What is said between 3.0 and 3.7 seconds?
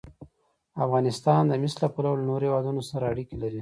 اړیکې لري.